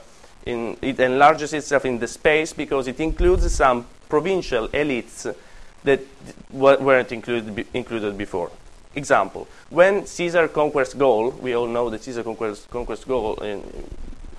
[0.46, 5.34] in, it enlarges itself in the space because it includes some provincial elites
[5.84, 6.02] that
[6.52, 8.52] weren't included included before
[8.94, 13.64] example when caesar conquers gaul we all know that caesar conquers conquers gaul in,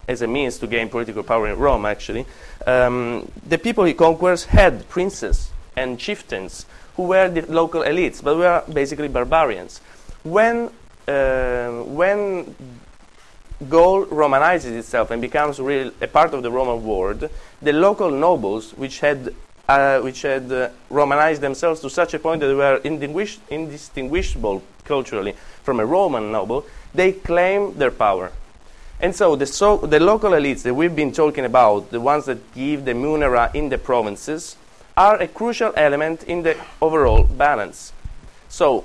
[0.09, 2.27] as a means to gain political power in Rome, actually,
[2.67, 8.37] um, the people he conquers had princes and chieftains who were the local elites, but
[8.37, 9.81] were basically barbarians.
[10.23, 10.71] When,
[11.09, 12.55] uh, when
[13.69, 17.29] Gaul Romanizes itself and becomes real, a part of the Roman world,
[17.63, 19.35] the local nobles, which had,
[19.69, 24.63] uh, which had uh, Romanized themselves to such a point that they were indistinguish- indistinguishable
[24.85, 28.31] culturally from a Roman noble, they claim their power.
[29.01, 32.55] And so the, so the local elites that we've been talking about, the ones that
[32.55, 34.57] give the munera in the provinces,
[34.97, 37.93] are a crucial element in the overall balance.
[38.49, 38.85] So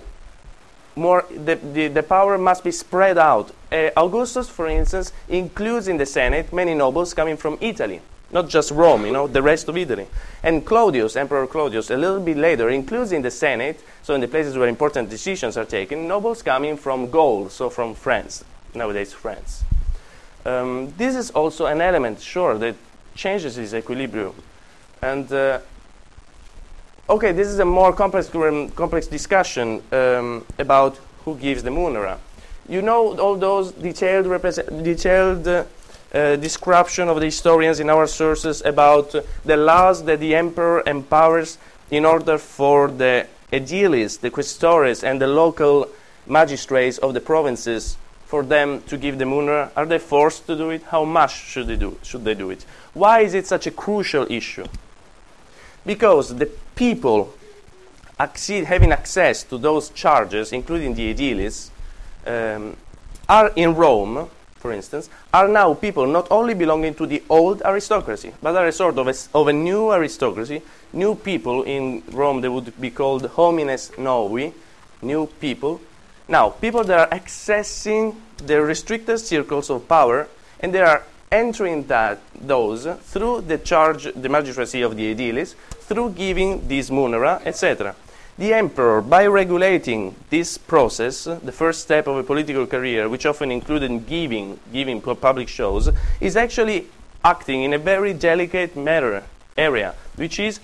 [0.95, 3.51] more the, the, the power must be spread out.
[3.71, 8.01] Uh, Augustus, for instance, includes in the Senate many nobles coming from Italy,
[8.31, 10.07] not just Rome, you know, the rest of Italy.
[10.43, 14.27] And Claudius, Emperor Claudius, a little bit later, includes in the Senate, so in the
[14.27, 19.63] places where important decisions are taken, nobles coming from Gaul, so from France, nowadays France.
[20.45, 22.75] Um, this is also an element, sure, that
[23.15, 24.33] changes this equilibrium.
[25.01, 25.59] And uh,
[27.09, 32.17] okay, this is a more complex, um, complex discussion um, about who gives the munera.
[32.69, 34.25] You know all those detailed,
[34.83, 40.83] detailed uh, description of the historians in our sources about the laws that the emperor
[40.85, 41.57] empowers
[41.89, 45.89] in order for the aediles, the quaestores, and the local
[46.27, 49.69] magistrates of the provinces for them to give the munera?
[49.75, 50.83] Are they forced to do it?
[50.83, 52.65] How much should they do, should they do it?
[52.93, 54.65] Why is it such a crucial issue?
[55.85, 57.33] Because the people
[58.47, 61.69] having access to those charges, including the aediles,
[62.25, 62.77] um,
[63.27, 68.31] are in Rome, for instance, are now people not only belonging to the old aristocracy,
[68.41, 70.61] but are a sort of a, of a new aristocracy,
[70.93, 74.53] new people in Rome, they would be called homines novi,
[75.01, 75.81] new people.
[76.27, 80.27] Now, people that are accessing the restricted circles of power,
[80.59, 85.55] and they are entering that those through the charge, the magistracy of the aediles,
[85.91, 87.93] through giving this munera, etc.
[88.37, 93.51] The emperor, by regulating this process, the first step of a political career, which often
[93.51, 95.89] included giving, giving public shows,
[96.21, 96.87] is actually
[97.25, 99.25] acting in a very delicate matter,
[99.57, 100.61] area, which is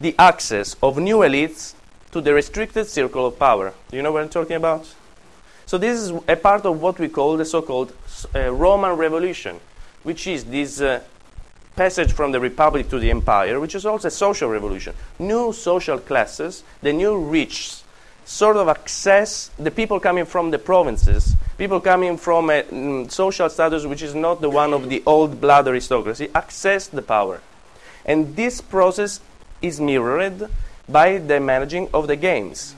[0.00, 1.74] the access of new elites
[2.12, 3.74] to the restricted circle of power.
[3.90, 4.86] Do you know what I'm talking about?
[5.66, 7.92] So this is a part of what we call the so-called
[8.32, 9.58] uh, Roman Revolution,
[10.04, 11.00] which is this uh,
[11.76, 14.94] passage from the republic to the empire, which is also a social revolution.
[15.18, 17.82] New social classes, the new rich,
[18.24, 23.48] sort of access the people coming from the provinces, people coming from a mm, social
[23.48, 27.40] status which is not the one of the old blood aristocracy, access the power.
[28.06, 29.20] And this process
[29.60, 30.48] is mirrored
[30.88, 32.74] by the managing of the games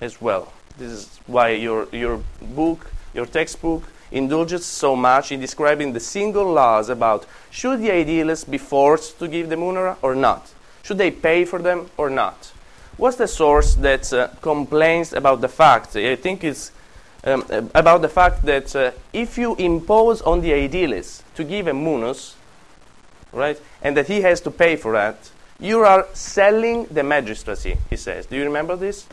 [0.00, 0.52] as well.
[0.78, 3.82] This is why your, your book, your textbook,
[4.16, 9.28] indulges so much in describing the single laws about should the aediles be forced to
[9.28, 10.52] give the munera or not?
[10.82, 12.52] Should they pay for them or not?
[12.96, 15.96] What's the source that uh, complains about the fact?
[15.96, 16.72] I think it's
[17.24, 21.74] um, about the fact that uh, if you impose on the aediles to give a
[21.74, 22.36] munus,
[23.32, 27.96] right, and that he has to pay for that, you are selling the magistracy, he
[27.96, 28.26] says.
[28.26, 29.06] Do you remember this?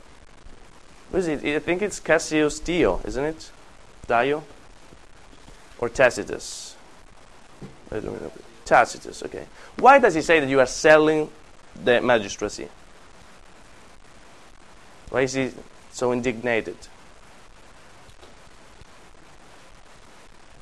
[1.10, 1.44] What is it?
[1.44, 3.52] I think it's Cassius Dio, isn't it?
[4.08, 4.44] Dio?
[5.80, 6.76] Or Tacitus?
[7.92, 8.32] I don't know.
[8.66, 9.46] Tacitus, okay.
[9.78, 11.30] Why does he say that you are selling
[11.84, 12.70] the magistracy?
[15.10, 15.52] Why is he
[15.92, 16.78] so indignated?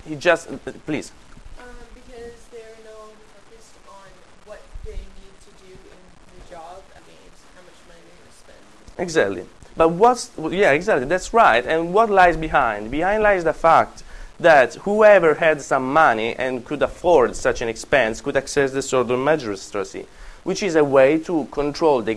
[0.08, 0.50] He just,
[0.86, 1.12] please.
[1.60, 3.16] Um, because they're no longer
[3.50, 4.10] focused on
[4.46, 6.00] what they need to do in
[6.34, 8.98] the job against how much money they're going to spend.
[8.98, 9.46] Exactly.
[9.78, 11.66] But what's, yeah, exactly, that's right.
[11.66, 12.90] And what lies behind?
[12.92, 14.04] Behind lies the fact
[14.42, 19.10] that whoever had some money and could afford such an expense could access the sort
[19.10, 20.06] of magistracy,
[20.44, 22.16] which is a way to control the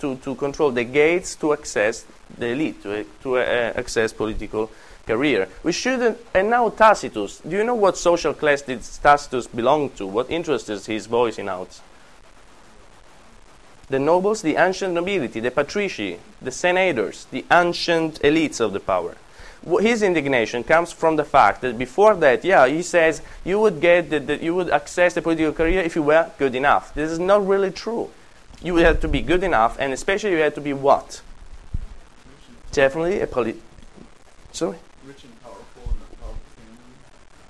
[0.00, 2.04] to, to control the gates to access
[2.38, 4.70] the elite, to, to uh, access political
[5.06, 5.48] career.
[5.62, 6.18] We shouldn't.
[6.34, 7.40] And now Tacitus.
[7.40, 10.06] Do you know what social class did Tacitus belong to?
[10.06, 11.80] What interests his voicing out?
[13.88, 19.16] The nobles, the ancient nobility, the patrici, the senators, the ancient elites of the power.
[19.66, 24.10] His indignation comes from the fact that before that, yeah, he says you would get
[24.10, 26.94] the, the, you would access the political career if you were good enough.
[26.94, 28.10] This is not really true.
[28.62, 31.20] You had to be good enough, and especially you had to be what?
[32.70, 33.56] Definitely a polit.
[34.52, 34.78] Sorry.
[35.04, 36.40] rich and powerful and a powerful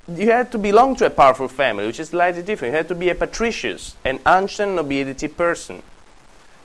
[0.07, 0.25] family.
[0.25, 2.73] you had to belong to a powerful family, which is slightly different.
[2.73, 5.83] You had to be a patricius, an ancient nobility person.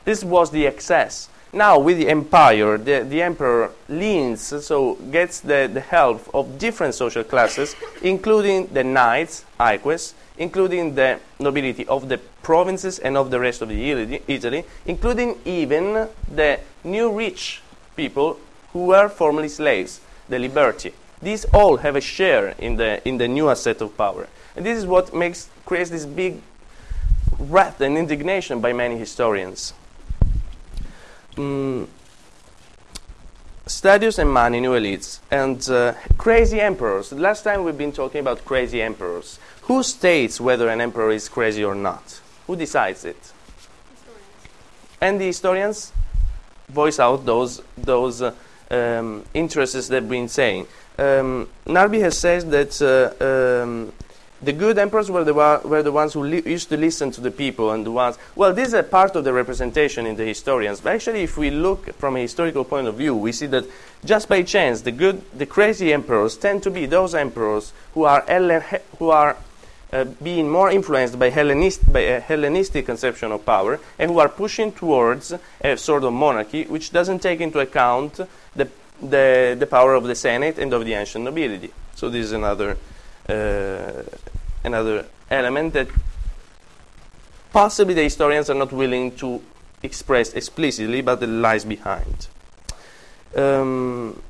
[0.05, 1.27] This was the excess.
[1.53, 6.95] Now, with the empire, the, the emperor leans, so gets the, the help of different
[6.95, 13.39] social classes, including the knights, aeques, including the nobility of the provinces and of the
[13.39, 17.61] rest of the Italy, including even the new rich
[17.97, 18.39] people
[18.71, 19.99] who were formerly slaves,
[20.29, 20.93] the liberti.
[21.21, 24.27] These all have a share in the, in the new asset of power.
[24.55, 26.41] And this is what makes, creates this big
[27.37, 29.73] wrath and indignation by many historians.
[31.35, 31.87] Mm,
[33.67, 37.11] Stadius and Mani, new elites, and uh, crazy emperors.
[37.13, 39.39] Last time we've been talking about crazy emperors.
[39.63, 42.19] Who states whether an emperor is crazy or not?
[42.47, 43.15] Who decides it?
[43.15, 44.25] Historians.
[44.99, 45.93] and the historians
[46.67, 48.33] voice out those those uh,
[48.69, 50.67] um, interests they've been saying.
[50.97, 53.93] Um, Narby has said that uh, um,
[54.41, 57.31] the good emperors were the, were the ones who li- used to listen to the
[57.31, 58.17] people and the ones.
[58.35, 60.81] Well, this is a part of the representation in the historians.
[60.81, 63.65] But actually, if we look from a historical point of view, we see that
[64.03, 68.21] just by chance, the good, the crazy emperors tend to be those emperors who are
[68.97, 69.37] who are
[69.93, 74.29] uh, being more influenced by, Hellenist, by a Hellenistic conception of power and who are
[74.29, 78.19] pushing towards a sort of monarchy which doesn't take into account
[78.55, 78.69] the,
[79.01, 81.73] the, the power of the Senate and of the ancient nobility.
[81.95, 82.77] So this is another,
[83.27, 84.03] uh,
[84.63, 85.87] another element that
[87.51, 89.41] possibly the historians are not willing to
[89.83, 92.27] express explicitly, but it lies behind.
[93.35, 94.21] Um,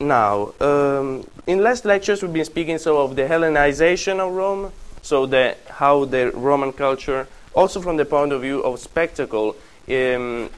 [0.00, 4.72] now, um, in last lectures, we've been speaking so of the Hellenization of Rome,
[5.02, 9.56] so the, how the Roman culture, also from the point of view of spectacle,
[9.88, 10.50] um,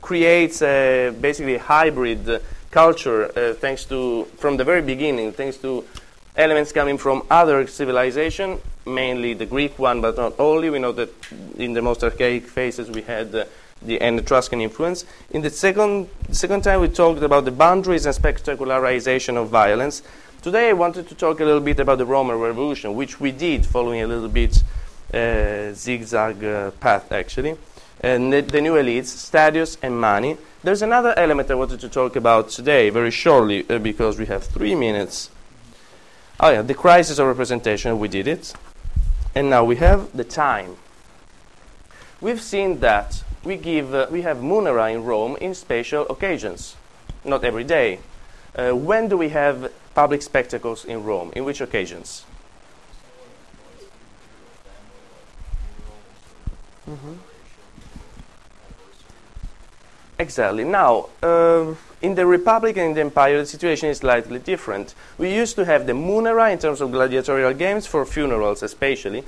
[0.00, 5.84] creates a basically hybrid culture, uh, thanks to from the very beginning, thanks to
[6.36, 10.70] elements coming from other civilization, mainly the Greek one, but not only.
[10.70, 11.10] We know that
[11.56, 13.44] in the most archaic phases we had uh,
[13.82, 15.04] the Etruscan influence.
[15.30, 20.02] In the second second time, we talked about the boundaries and spectacularization of violence.
[20.42, 23.64] Today, I wanted to talk a little bit about the Roman Revolution, which we did
[23.64, 24.62] following a little bit
[25.12, 27.56] uh, zigzag uh, path, actually.
[28.00, 30.36] And the, the new elites, Stadius and money.
[30.62, 34.44] There's another element I wanted to talk about today, very shortly, uh, because we have
[34.44, 35.30] three minutes.
[36.40, 38.54] Oh yeah, the crisis of representation, we did it.
[39.34, 40.76] And now we have the time.
[42.20, 46.76] We've seen that we give uh, we have munera in Rome in special occasions,
[47.24, 48.00] not every day.
[48.54, 51.32] Uh, when do we have public spectacles in Rome?
[51.36, 52.24] In which occasions?
[60.24, 60.64] Exactly.
[60.64, 64.94] Now, uh, in the Republic and the Empire, the situation is slightly different.
[65.18, 69.22] We used to have the munera in terms of gladiatorial games for funerals, especially.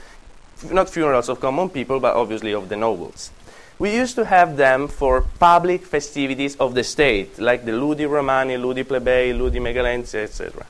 [0.70, 3.30] Not funerals of common people, but obviously of the nobles.
[3.78, 8.56] We used to have them for public festivities of the state, like the Ludi Romani,
[8.56, 10.64] Ludi Plebei, Ludi Megalensi, etc.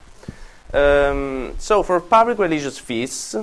[0.74, 3.36] Um, so, for public religious feasts,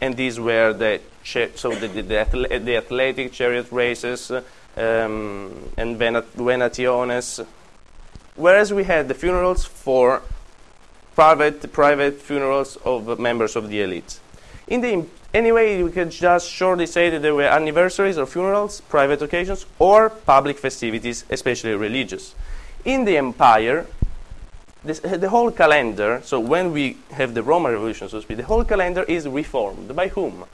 [0.00, 4.32] and these were the so the, the, the, athle- the athletic chariot races
[4.76, 7.44] um, and venat- venationes.
[8.36, 10.22] Whereas we had the funerals for
[11.14, 14.20] private private funerals of members of the elite.
[14.68, 15.04] In the
[15.34, 20.10] anyway, we could just shortly say that there were anniversaries or funerals, private occasions, or
[20.10, 22.34] public festivities, especially religious.
[22.84, 23.86] In the empire,
[24.84, 28.44] this, the whole calendar, so when we have the Roman Revolution, so to speak, the
[28.44, 29.94] whole calendar is reformed.
[29.94, 30.44] By whom?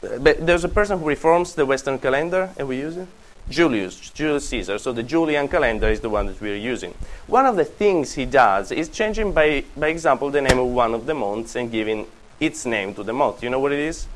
[0.00, 3.08] There's a person who reforms the Western calendar, and we use it?
[3.48, 4.78] Julius, Julius Caesar.
[4.78, 6.94] So the Julian calendar is the one that we're using.
[7.26, 10.94] One of the things he does is changing, by, by example, the name of one
[10.94, 12.06] of the months and giving
[12.38, 13.42] its name to the month.
[13.42, 14.06] You know what it is?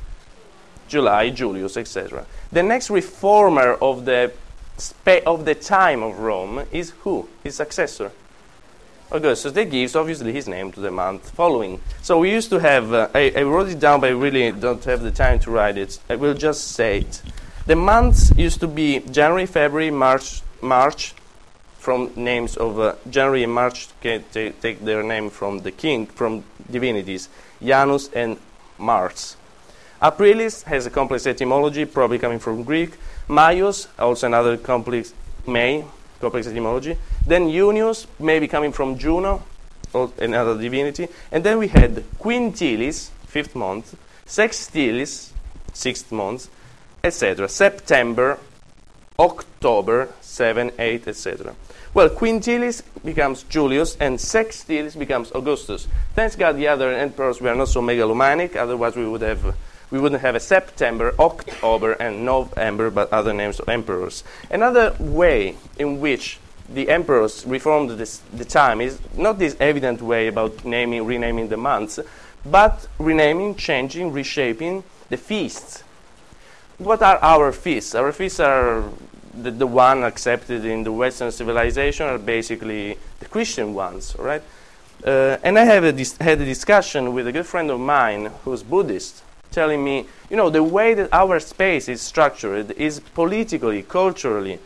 [0.87, 2.25] July, Julius, etc.
[2.51, 4.31] The next reformer of the
[5.25, 7.29] of the time of Rome is who?
[7.43, 8.11] His successor.
[9.11, 9.51] Augustus.
[9.53, 11.81] They gives obviously his name to the month following.
[12.01, 12.93] So we used to have.
[12.93, 15.77] Uh, I, I wrote it down, but I really don't have the time to write
[15.77, 15.99] it.
[16.09, 17.21] I will just say it.
[17.65, 21.13] The months used to be January, February, March, March,
[21.79, 26.07] from names of uh, January and March ca- ta- take their name from the king,
[26.07, 27.29] from divinities,
[27.63, 28.37] Janus and
[28.79, 29.37] Mars.
[30.01, 32.91] Aprilis has a complex etymology, probably coming from Greek.
[33.27, 35.13] Maius, also another complex,
[35.47, 35.85] May,
[36.19, 36.97] complex etymology.
[37.27, 39.43] Then Junius, maybe coming from Juno,
[39.93, 41.07] or another divinity.
[41.31, 43.95] And then we had Quintilis, fifth month,
[44.25, 45.31] Sextilis,
[45.73, 46.49] sixth month,
[47.03, 47.47] etc.
[47.47, 48.39] September,
[49.17, 51.55] October, 7, 8, etc.
[51.93, 55.87] Well, Quintilis becomes Julius and Sextilis becomes Augustus.
[56.13, 59.55] Thanks God the other emperors were not so megalomaniac, otherwise we would have
[59.91, 64.23] we wouldn't have a September, October, and November, but other names of emperors.
[64.49, 66.39] Another way in which
[66.69, 71.57] the emperors reformed this, the time is not this evident way about naming, renaming the
[71.57, 71.99] months,
[72.45, 75.83] but renaming, changing, reshaping the feasts.
[76.77, 77.95] What are our feasts?
[77.95, 78.83] Our feasts are
[79.33, 84.41] the, the one accepted in the Western civilization are basically the Christian ones, right?
[85.05, 88.31] Uh, and I have a dis- had a discussion with a good friend of mine
[88.43, 93.83] who's Buddhist, telling me, you know, the way that our space is structured is politically,
[93.83, 94.59] culturally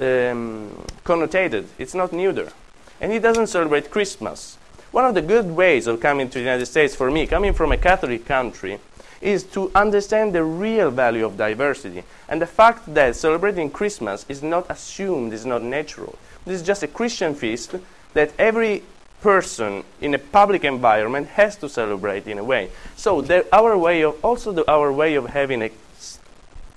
[0.00, 1.66] um, connotated.
[1.78, 2.52] It's not neuter.
[3.00, 4.58] And he doesn't celebrate Christmas.
[4.92, 7.72] One of the good ways of coming to the United States for me, coming from
[7.72, 8.78] a Catholic country,
[9.22, 14.42] is to understand the real value of diversity and the fact that celebrating Christmas is
[14.42, 16.18] not assumed, is not natural.
[16.44, 17.74] This is just a Christian feast
[18.14, 18.82] that every
[19.22, 22.70] person in a public environment has to celebrate in a way.
[22.96, 25.70] So there, our way of also the, our way of having a,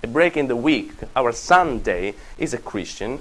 [0.06, 3.20] a break in the week, our Sunday is a Christian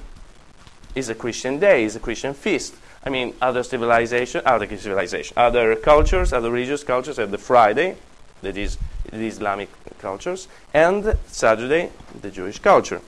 [0.94, 2.74] is a Christian day, is a Christian feast.
[3.04, 7.96] I mean, other civilization, other civilization, other cultures, other religious cultures have the Friday,
[8.42, 8.78] that is
[9.10, 9.68] the Islamic
[9.98, 13.00] cultures, and Saturday, the Jewish culture.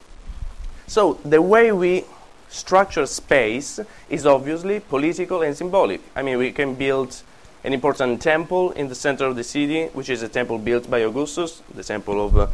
[0.86, 2.04] So the way we
[2.48, 6.00] structure space is obviously political and symbolic.
[6.14, 7.22] I mean, we can build
[7.64, 10.98] an important temple in the center of the city, which is a temple built by
[10.98, 12.46] Augustus, the temple of, uh,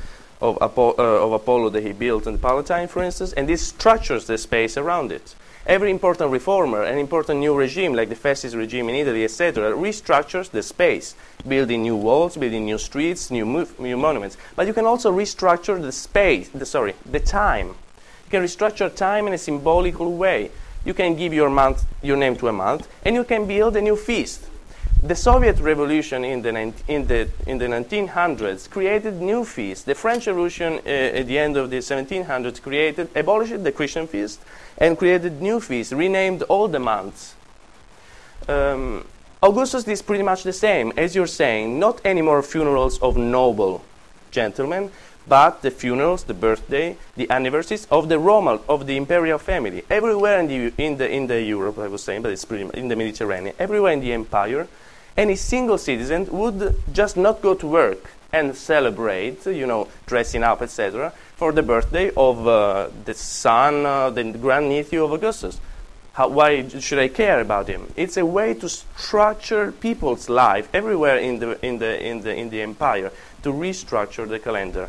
[0.42, 3.66] of, Apo- uh, of Apollo that he built in the Palatine, for instance, and this
[3.66, 5.34] structures the space around it.
[5.64, 10.50] Every important reformer, an important new regime, like the fascist regime in Italy, etc., restructures
[10.50, 11.14] the space,
[11.46, 14.36] building new walls, building new streets, new, new monuments.
[14.56, 17.68] But you can also restructure the space, the, sorry, the time.
[17.68, 20.50] You can restructure time in a symbolical way.
[20.84, 23.80] You can give your month, your name to a month, and you can build a
[23.80, 24.48] new feast.
[25.04, 29.82] The Soviet Revolution in the, in the, in the 1900s created new feasts.
[29.82, 34.40] The French Revolution uh, at the end of the 1700s created, abolished the Christian feast
[34.78, 37.34] and created new feasts, renamed all the months.
[38.46, 39.04] Um,
[39.42, 43.84] Augustus is pretty much the same, as you're saying, not any more funerals of noble
[44.30, 44.92] gentlemen,
[45.26, 49.82] but the funerals, the birthday, the anniversaries of the Roman, of the imperial family.
[49.90, 52.86] Everywhere in the, in the, in the Europe, I was saying, but it's pretty in
[52.86, 54.68] the Mediterranean, everywhere in the empire,
[55.16, 60.62] any single citizen would just not go to work and celebrate, you know, dressing up,
[60.62, 65.60] etc., for the birthday of uh, the son, uh, the grandnephew of Augustus.
[66.14, 67.92] How, why should I care about him?
[67.96, 72.50] It's a way to structure people's life everywhere in the, in the, in the, in
[72.50, 73.10] the empire,
[73.42, 74.88] to restructure the calendar.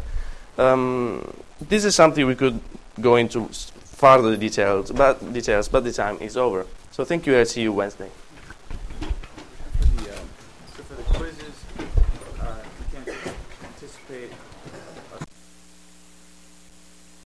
[0.58, 2.60] Um, this is something we could
[3.00, 6.66] go into further details, but, details, but the time is over.
[6.92, 8.10] So thank you, I'll see you Wednesday.